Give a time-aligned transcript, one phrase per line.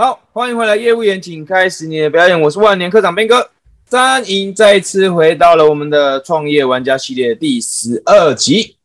[0.00, 2.40] 好，欢迎回来，业务员，请开始你的表演。
[2.40, 3.50] 我是万年科长边哥，
[3.84, 8.78] 张莹再次回到了我们的创业玩家系列第十二集。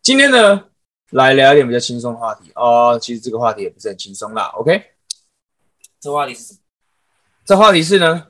[0.00, 0.64] 今天呢，
[1.10, 2.98] 来聊一点比较轻松的话题哦。
[2.98, 4.44] 其实这个话题也不是很轻松啦。
[4.54, 4.82] OK，
[6.00, 6.58] 这话题是什么？
[7.44, 8.28] 这话题是呢，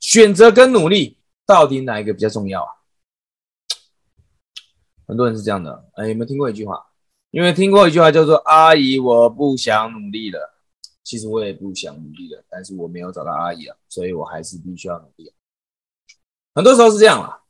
[0.00, 2.70] 选择跟努力到底哪一个比较重要啊？
[5.06, 6.84] 很多人是这样的，哎，有没有听过一句话？
[7.30, 10.48] 有没有听过一句话叫做“阿姨，我不想努力了”。
[11.04, 15.32] 其实我也不想努力了，但是我没有找到阿姨啊，所以我还是必须要努力。
[16.54, 17.42] 很多时候是这样啦，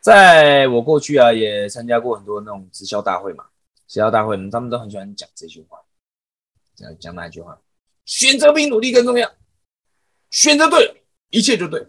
[0.00, 3.44] 在我过去啊，也参加过很多那种直销大会嘛，
[3.86, 5.78] 直销大会，他们都很喜欢讲这句话，
[6.74, 7.60] 讲讲哪一句话？
[8.06, 9.30] 选择比努力更重要，
[10.30, 11.86] 选择对，一切就对，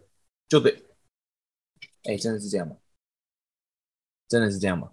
[0.47, 0.85] 就对。
[2.03, 2.75] 哎，真的是这样吗？
[4.27, 4.91] 真的是这样吗？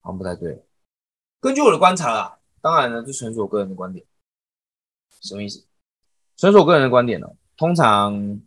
[0.00, 0.62] 好像不太对。
[1.40, 4.04] 根据我的观察啊，当然呢，这纯属我个人的观点。
[5.24, 5.66] 什么意思？
[6.36, 7.26] 纯属我个人的观点呢。
[7.56, 8.40] 通常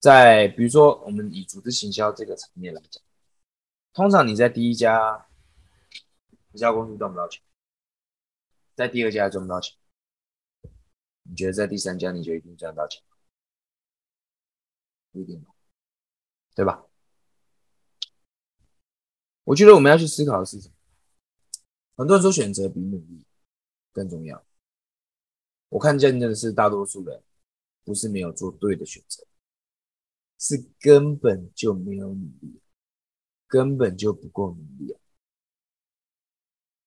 [0.00, 3.02] 在比如说我们以组织行销这个层面来讲，
[3.92, 5.26] 通常你在第一家
[6.52, 7.42] 一家公司赚不到钱，
[8.74, 9.76] 在第二家赚不到钱，
[11.24, 13.02] 你觉得在第三家你就一定赚到钱？
[15.12, 15.44] 不一定，
[16.54, 16.84] 对吧？
[19.44, 20.74] 我觉得我们要去思考的是什么？
[21.96, 23.26] 很多人说选择比努力
[23.92, 24.44] 更重要。
[25.74, 27.20] 我看见的是大多数人
[27.84, 29.24] 不是没有做对的选择，
[30.38, 32.60] 是根本就没有努力，
[33.48, 35.00] 根本就不够努力啊！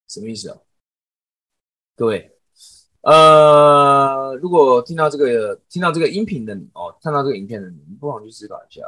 [0.08, 0.58] 什么意思啊？
[1.98, 2.34] 各位，
[3.02, 8.82] 呃，如果听到这个听到这个音频的你哦，看到这个影片的你，你不妨去思考一下，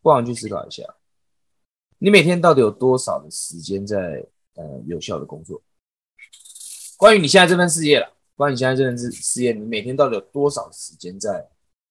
[0.00, 0.84] 不妨去思考一下，
[1.98, 5.60] 你每天到底有多少的时间在呃有效的工作？
[6.96, 8.19] 关于你现在这份事业了。
[8.40, 11.46] 关于你现在这份事事业，你每天到底有多少时间在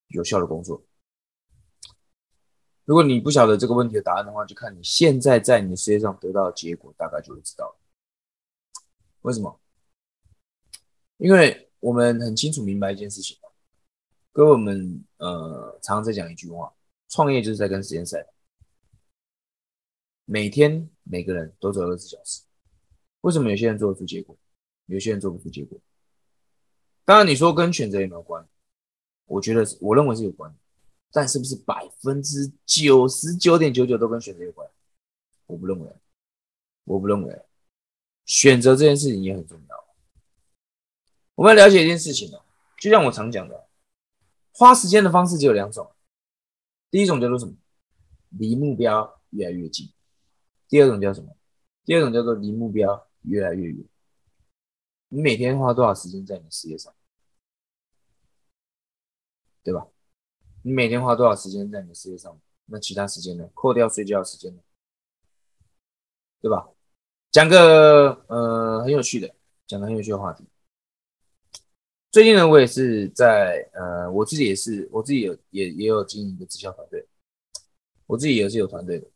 [0.08, 0.82] 有效的工作？
[2.84, 7.78] 如果你不晓得这个问题的答案的话，就看你现在在你的事业上得到的结果，大概就会知道了。
[9.20, 9.60] 为什么？
[11.18, 13.38] 因为我们很清楚明白一件事情，
[14.32, 16.74] 跟，我们呃常常在讲一句话：
[17.10, 18.32] 创业就是在跟时间赛跑。
[20.24, 22.42] 每天每个人都走二十小时，
[23.20, 24.36] 为什么有些人做得出结果，
[24.86, 25.80] 有些人做不出结果？
[27.10, 28.48] 当然，你说跟选择有没有关？
[29.26, 30.54] 我觉得，我认为是有关。
[31.10, 34.70] 但是不是百分之九十九点九九都跟选择有关？
[35.46, 35.92] 我不认为，
[36.84, 37.42] 我不认为。
[38.26, 39.84] 选择这件事情也很重要。
[41.34, 42.44] 我们要了解一件事情哦，
[42.78, 43.66] 就像我常讲的，
[44.52, 45.90] 花时间的方式只有两种。
[46.92, 47.54] 第一种叫做什么？
[48.28, 49.90] 离目标越来越近。
[50.68, 51.36] 第二种叫什么？
[51.84, 53.84] 第二种叫做离目标越来越远。
[55.08, 56.94] 你每天花多少时间在你的事业上？
[59.62, 59.86] 对吧？
[60.62, 62.38] 你每天花多少时间在你的事业上？
[62.66, 63.48] 那其他时间呢？
[63.54, 64.62] 扣掉睡觉时间呢？
[66.40, 66.68] 对吧？
[67.30, 69.34] 讲个呃很有趣的，
[69.66, 70.44] 讲个很有趣的话题。
[72.10, 77.06] 最近呢，我也是在呃，我自己也是，我自己有也也有经营一个直销团队，
[78.06, 79.06] 我自己也是有团队的。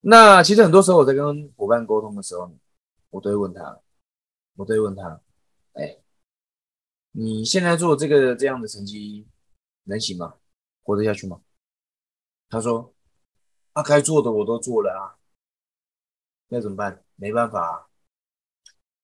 [0.00, 2.50] 那其实很多时候我在跟伙伴沟通的时候，
[3.10, 3.80] 我都会问他，
[4.56, 5.20] 我都会问他，
[5.74, 5.96] 哎，
[7.12, 9.26] 你现在做这个这样的成绩？
[9.84, 10.34] 能行吗？
[10.82, 11.40] 活得下去吗？
[12.48, 12.94] 他说
[13.72, 15.16] ：“他该做的我都做了啊，
[16.48, 17.04] 那怎么办？
[17.16, 17.88] 没办法啊。”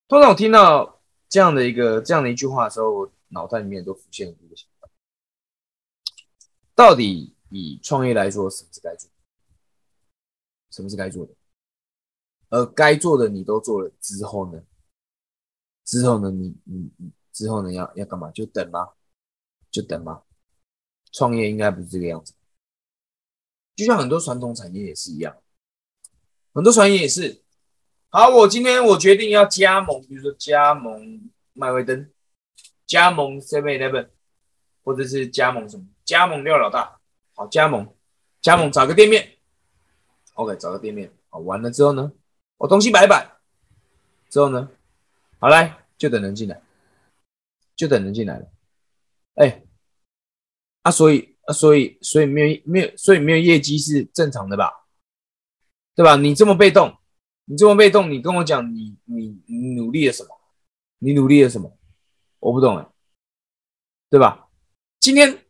[0.09, 4.89] 通常我听到这样的一个这样的一句话的时候，我脑袋里面都浮现了一个想法：
[6.75, 9.11] 到底以创业来说，什么是该做？
[10.71, 11.35] 什么是该做的？
[12.51, 14.63] 而该做的你都做了之后呢？
[15.85, 16.31] 之后呢？
[16.31, 17.73] 你你你之后呢？
[17.73, 18.31] 要要干嘛？
[18.31, 18.93] 就等吗？
[19.71, 20.23] 就等吗？
[21.13, 22.35] 创业应该不是这个样子，
[23.75, 25.37] 就像很多传统产业也是一样，
[26.53, 27.43] 很多传业也是。
[28.11, 32.11] 好，我今天我决定要加盟，比如说加盟麦威登，
[32.87, 34.09] 加盟 Seven Eleven，
[34.83, 36.99] 或者是加盟什么，加盟廖老大。
[37.35, 37.95] 好，加盟，
[38.41, 39.37] 加盟找个店面
[40.35, 41.13] ，OK，找个店面。
[41.29, 42.13] 好，完了之后呢，
[42.57, 43.31] 我东西摆摆，
[44.29, 44.71] 之后呢，
[45.39, 46.61] 好来，就等人进来，
[47.77, 48.51] 就等人进来了，
[49.35, 49.63] 哎。
[50.83, 54.87] 啊，所以啊，所以所以没有没有，所以没有业绩是正常的吧？
[55.95, 56.17] 对吧？
[56.17, 56.97] 你这么被动，
[57.47, 60.39] 你这么被动，你跟我讲，你你你努力了什么？
[60.99, 61.77] 你努力了什么？
[62.39, 62.89] 我不懂哎，
[64.09, 64.49] 对吧？
[65.01, 65.45] 今天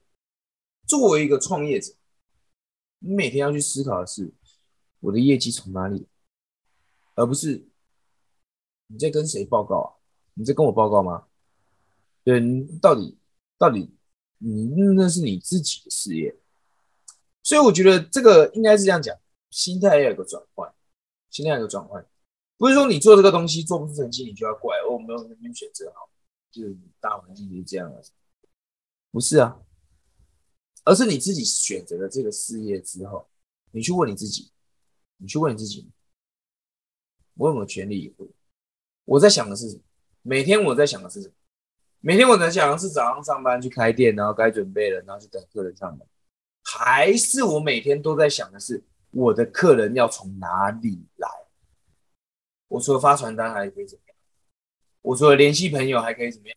[0.86, 1.92] 作为一个创业者，
[3.00, 4.32] 你每天要去思考的是
[5.00, 6.06] 我的业绩从哪里，
[7.14, 7.68] 而不是
[8.86, 9.88] 你在跟谁报告啊？
[10.34, 11.26] 你在跟我报告吗？
[12.24, 13.18] 对，你到底
[13.58, 13.94] 到底
[14.38, 14.64] 你
[14.94, 16.34] 那是你自己的事业，
[17.42, 19.16] 所以我觉得这个应该是这样讲，
[19.50, 20.72] 心态要有个转换，
[21.30, 22.04] 心态有个转换，
[22.56, 26.08] 不是说你做这个东西做不出成绩，你就要怪哦，没有没有选择好，
[26.50, 28.02] 就是大环境就是这样了，
[29.10, 29.60] 不是啊，
[30.84, 33.28] 而是你自己选择了这个事业之后，
[33.72, 34.50] 你去问你自己，
[35.18, 35.90] 你去问你自己。
[37.34, 38.28] 我有没有全力以赴？
[39.04, 39.82] 我在想的是什么？
[40.22, 41.34] 每天我在想的是什么？
[42.00, 46.06] 每天我在想的是早上上班去开店，然后该准备了，然后去等客人上门，
[46.64, 51.28] 还是我每天都在想的是我的客人要从哪里来？
[52.68, 54.16] 我除了发传单还可以怎么样？
[55.02, 56.56] 我除了联系朋友还可以怎么样？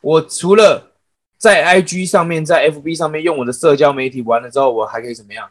[0.00, 0.92] 我除了
[1.38, 5.50] 在 IG 上面，在 FB 上面用我的社交媒体完了之后，我还可以怎么样？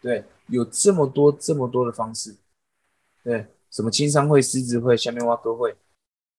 [0.00, 2.36] 对，有这么多这么多的方式。
[3.22, 5.76] 对，什么青商会、狮子会、下面挖哥会，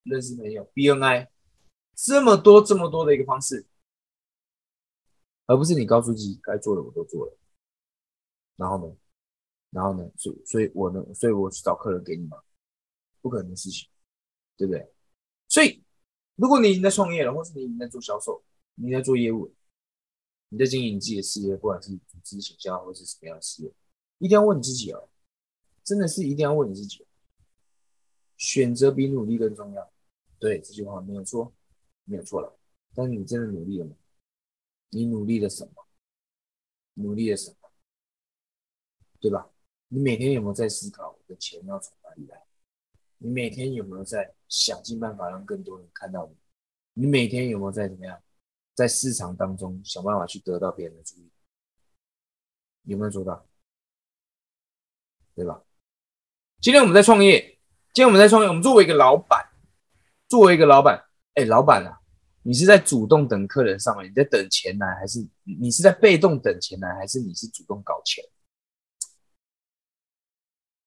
[0.03, 1.27] 认识朋友，BNI，
[1.95, 3.65] 这么多这么多的一个方式，
[5.45, 7.37] 而不是你告诉自己该做的我都做了，
[8.55, 8.95] 然后呢，
[9.71, 12.37] 然后呢，所所以我呢，所以我去找客人给你吗？
[13.21, 13.89] 不可能的事情，
[14.57, 14.91] 对不对？
[15.47, 15.83] 所以
[16.35, 18.43] 如果你已经在创业了，或是你已经在做销售，
[18.75, 19.53] 你在做业务，
[20.49, 23.73] 你在经营自己的事业，不管是组织、形象或是什么样的事业，
[24.17, 25.09] 一定要问你自己哦。
[25.83, 27.05] 真的是一定要问你自己，
[28.43, 29.89] 选择比努力更重要。
[30.37, 31.53] 对这句话没有错，
[32.03, 32.59] 没有错了。
[32.93, 33.95] 但是你真的努力了吗？
[34.89, 35.87] 你努力了什么？
[36.95, 37.71] 努力了什么？
[39.21, 39.49] 对吧？
[39.87, 42.43] 你每天有没有在思考我的钱要从哪里来？
[43.19, 46.35] 你每天有没有在想尽办法让更多人看到你？
[47.01, 48.21] 你每天有没有在怎么样，
[48.73, 51.31] 在市场当中想办法去得到别人的注意？
[52.83, 53.47] 有没有做到？
[55.33, 55.63] 对吧？
[56.59, 57.52] 今天我们在创业，
[57.93, 58.47] 今天我们在创业。
[58.47, 59.47] 我们作为一个老板，
[60.27, 61.05] 作为一个老板，
[61.35, 62.01] 哎，老板啊，
[62.41, 68.25] 你是在主动等客人上门，你在等钱来，还是你是在被动等钱来，还是你是主动搞钱？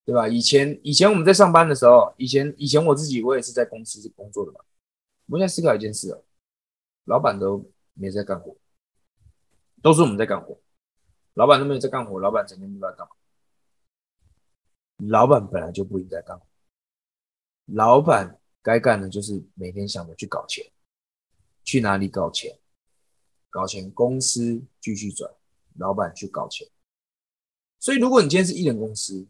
[0.05, 0.27] 对吧？
[0.27, 4.59] 以前以前我们在上班的时候，以前以前我自己我也是在公司是工作的嘛。
[5.27, 6.25] 我现在思考一件事哦，
[7.05, 8.57] 老板都没在干活，
[9.81, 10.59] 都是我们在干活。
[11.35, 13.13] 老板都没有在干活，老板整天都在干嘛？
[15.09, 16.47] 老板本来就不应该干活，
[17.67, 20.65] 老板该干的就是每天想着去搞钱，
[21.65, 22.59] 去哪里搞钱？
[23.51, 25.31] 搞钱，公司继续转，
[25.77, 26.69] 老板去搞钱。
[27.79, 29.27] 所以，如果你今天是艺人公司，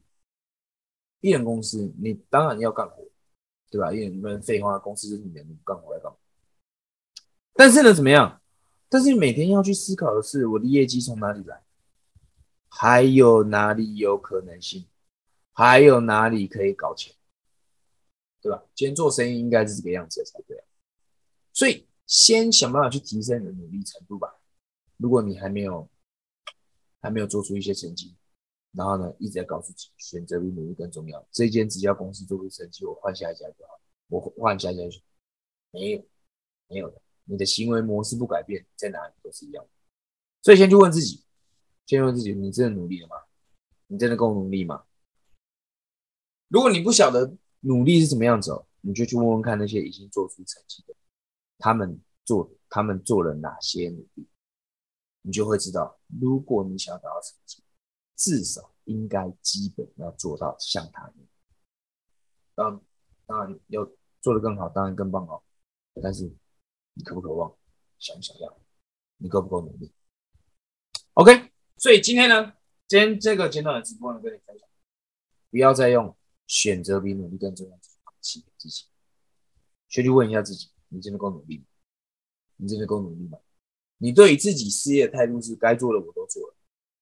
[1.21, 3.05] 艺人公司，你当然要干活，
[3.71, 3.93] 对吧？
[3.93, 6.19] 因为你们废话，公司就是你的，你干活来干嘛？
[7.55, 8.41] 但是呢，怎么样？
[8.89, 11.63] 但是你每天要去思考的是，我的业绩从哪里来？
[12.69, 14.87] 还有哪里有可能性？
[15.53, 17.16] 还有哪里可以搞钱，
[18.47, 18.63] 对吧？
[18.77, 20.57] 今天做生意应该是这个样子的才对。
[21.53, 24.39] 所以先想办法去提升你的努力程度吧。
[24.99, 25.89] 如果你还没有
[27.01, 28.15] 还没有做出一些成绩，
[28.71, 35.01] 然后呢一直在告诉自己选择比努力更重要，这间直销公司做出成绩，我换下一家就好，我换下一家就
[35.73, 36.07] 没有
[36.69, 37.03] 没有的。
[37.25, 39.71] 你的行为模式不改变，在哪里都是一样的。
[40.43, 41.25] 所以先去问自己，
[41.85, 43.17] 先问自己：你真的努力了吗？
[43.89, 44.85] 你真的够努力吗？
[46.47, 47.37] 如果你不晓得
[47.67, 50.95] 努力是什么样子哦，你就去问问看那些已经做出成绩的，
[51.59, 54.29] 他们做他们做了哪些努力，
[55.23, 57.65] 你就会知道，如果你想要达到成绩，
[58.15, 61.29] 至少应该基本要做到像他一样。
[62.55, 62.85] 当，
[63.27, 63.85] 当然要
[64.21, 65.43] 做得更好，当然更棒哦。
[66.01, 66.33] 但是
[66.95, 67.53] 你渴不渴望，
[67.99, 68.61] 想不想要，
[69.17, 69.93] 你够不够努力
[71.15, 72.53] ？OK，所以今天呢，
[72.87, 74.69] 今天这个简短的直播呢，跟你分享，
[75.51, 76.17] 不要再用。
[76.47, 78.85] 选择比努力更重要，放弃自己。
[79.89, 81.65] 先去问一下自己：你真的够努力吗？
[82.57, 83.39] 你真的够努力吗？
[83.99, 86.55] 你对于自己事业的态度是该做的我都做了，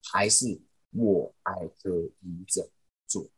[0.03, 0.61] 还是
[0.91, 2.71] 我还可以怎么
[3.07, 3.29] 做？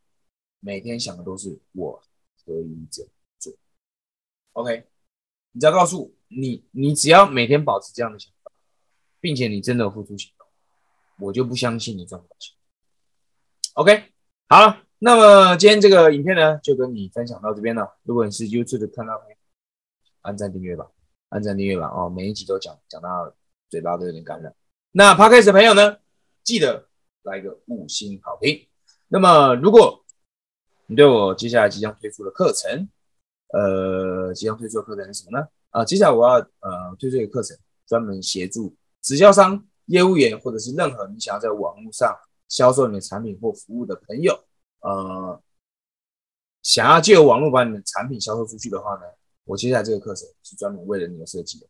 [0.60, 2.02] 每天想的都是我
[2.44, 3.52] 可以怎么做
[4.52, 4.86] ？OK，
[5.52, 8.52] 你只要告诉我你，你只要每天保持这样的想法，
[9.20, 10.46] 并且你真的付出行动，
[11.18, 12.54] 我就不相信你赚不到钱。
[13.74, 14.12] OK，
[14.48, 14.85] 好了。
[14.98, 17.96] 那么今天这个影片呢，就跟你分享到这边了。
[18.04, 19.20] 如果你是 YouTube 看到，
[20.22, 20.86] 按赞订阅吧，
[21.28, 21.88] 按赞订阅吧。
[21.88, 23.30] 哦，每一集都讲讲到
[23.68, 24.54] 嘴巴都有点干了。
[24.92, 25.98] 那 Podcast 的朋友呢，
[26.42, 26.88] 记得
[27.24, 28.66] 来个五星好评。
[29.08, 30.02] 那么如果
[30.86, 32.88] 你对我接下来即将推出的课程，
[33.52, 35.46] 呃，即将推出的课程是什么呢？
[35.72, 37.54] 啊，接下来我要呃推出一个课程，
[37.86, 42.16] 专门协助直销商、业务员或者是任何你想要在网络上
[42.48, 44.45] 销售你的产品或服务的朋友。
[44.88, 45.42] 呃，
[46.62, 49.00] 想要借由网络把你的产品销售出去的话呢，
[49.44, 51.66] 我接下来这个课程是专门为了你而设计的，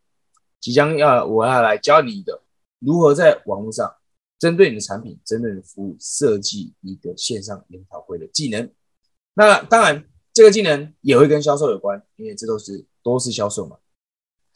[0.61, 2.43] 即将要我要来教你的
[2.79, 3.97] 如何在网络上
[4.39, 8.71] 针对你的产品、针对你的服务设计一个线上研讨会的技能。
[9.33, 13.79] 那当然，这个技能也会跟销售有关，因为这都是都是销售嘛。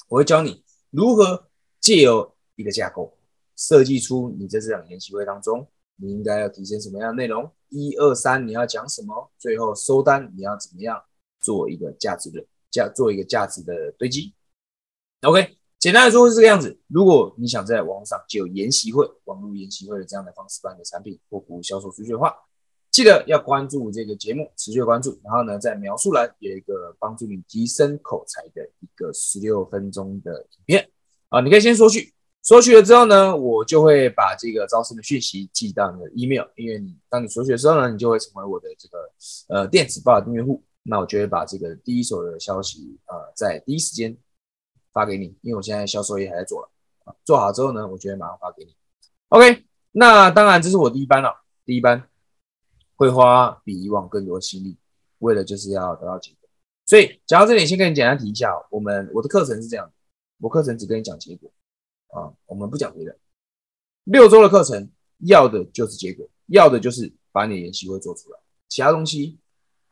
[0.09, 1.49] 我会教你如何
[1.81, 3.17] 借由一个架构，
[3.57, 5.67] 设计出你在这场研习会当中，
[6.01, 7.51] 你应该要提升什么样的内容？
[7.69, 9.31] 一二三，你要讲什么？
[9.39, 11.01] 最后收单你要怎么样
[11.41, 14.35] 做一个价值的价，做一个价值的堆积
[15.23, 16.79] ？OK，简单来说是这个样子。
[16.89, 22.35] 如果你想在网上就有研习会、网络研习会的这样的方式办的产品或服务销售出去的话，
[22.91, 25.21] 记得要关注这个节目，持续关注。
[25.23, 30.91] 然后呢，在描述栏有一个帮助你提升口才的一个十六分钟的影片
[31.29, 32.13] 啊，你可以先索取。
[32.43, 36.49] 索取了之后呢，我就会把这个招生的讯息寄到你的 email。
[36.57, 39.11] 因为你当你索取的时候呢，你就会成为我的这个
[39.49, 40.63] 呃电子报的订阅户。
[40.83, 44.17] 那我就会把这个第一手的消息呃在第一时间
[44.93, 45.27] 发给你。
[45.43, 46.71] 因为我现在销售也还在做了，
[47.25, 48.75] 做好之后呢，我就会马上发给你。
[49.29, 52.03] OK，那当然这是我第一班了，第一班
[52.97, 54.79] 会花比以往更多心力，
[55.19, 56.49] 为了就是要得到结果。
[56.87, 59.93] 所以讲到这里，先跟你简单提一下，我们我的课程是这样，
[60.41, 61.53] 我课程只跟你讲结果。
[62.13, 63.17] 啊，我们不讲别的，
[64.05, 68.39] 六周的课程要的就是结果，要的就是把你的研习会做出来，
[68.69, 69.39] 其他东西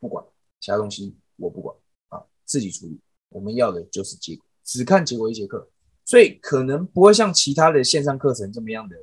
[0.01, 0.25] 不管，
[0.59, 1.77] 其他东西我不管
[2.09, 2.99] 啊，自己处理。
[3.29, 5.69] 我们要的就是结果，只看结果一节课，
[6.05, 8.97] 所以可能不会像其他的线上课程这么样的，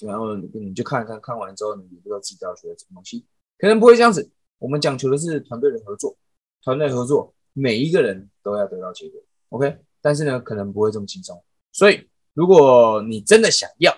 [0.00, 3.24] 然后你就看看看完之后，你也不知道自己要学什么东西，
[3.56, 4.30] 可能不会这样子。
[4.58, 6.16] 我们讲求的是团队的合作，
[6.62, 9.78] 团队合作，每一个人都要得到结果，OK？
[10.02, 11.42] 但是呢，可能不会这么轻松，
[11.72, 12.06] 所以。
[12.38, 13.92] 如果你真的想要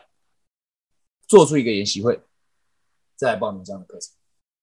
[1.28, 2.18] 做出一个研习会，
[3.14, 4.14] 再报名这样的课程，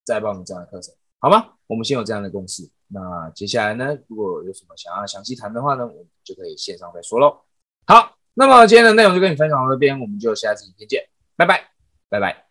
[0.03, 1.53] 再报名这样的课程，好吗？
[1.67, 2.67] 我们先有这样的共识。
[2.88, 7.41] 那接下来呢，如果有什么想要详细谈的话呢，我们就可以线上再说喽。
[7.86, 11.69] 好，那么今天的内容就跟你分享到这边，我们就下次影片见，拜拜，
[12.10, 12.47] 拜拜。